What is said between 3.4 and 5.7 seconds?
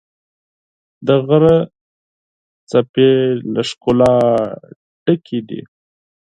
له ښکلا ډکې دي.